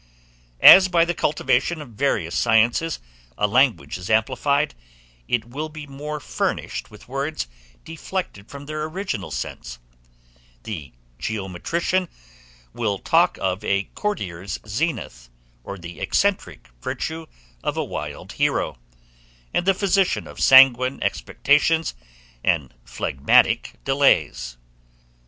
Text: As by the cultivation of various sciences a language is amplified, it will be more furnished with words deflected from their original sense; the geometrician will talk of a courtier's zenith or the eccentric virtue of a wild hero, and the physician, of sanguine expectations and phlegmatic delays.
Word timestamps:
As 0.63 0.87
by 0.87 1.05
the 1.05 1.13
cultivation 1.13 1.79
of 1.79 1.89
various 1.89 2.33
sciences 2.35 2.99
a 3.37 3.45
language 3.45 3.99
is 3.99 4.09
amplified, 4.09 4.73
it 5.27 5.45
will 5.45 5.69
be 5.69 5.85
more 5.85 6.19
furnished 6.19 6.89
with 6.89 7.07
words 7.07 7.47
deflected 7.85 8.49
from 8.49 8.65
their 8.65 8.83
original 8.85 9.29
sense; 9.29 9.77
the 10.63 10.91
geometrician 11.19 12.09
will 12.73 12.97
talk 12.97 13.37
of 13.39 13.63
a 13.63 13.91
courtier's 13.93 14.57
zenith 14.67 15.29
or 15.63 15.77
the 15.77 15.99
eccentric 15.99 16.69
virtue 16.81 17.27
of 17.63 17.77
a 17.77 17.83
wild 17.83 18.31
hero, 18.31 18.79
and 19.53 19.67
the 19.67 19.75
physician, 19.75 20.25
of 20.25 20.39
sanguine 20.39 20.97
expectations 21.03 21.93
and 22.43 22.73
phlegmatic 22.83 23.73
delays. 23.85 24.57